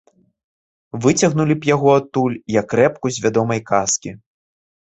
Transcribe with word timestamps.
Выцягнулі 1.03 1.57
б 1.59 1.69
яго 1.75 1.89
адтуль, 1.99 2.39
як 2.59 2.67
рэпку 2.81 3.07
з 3.19 3.27
вядомай 3.27 3.59
казкі. 3.71 4.11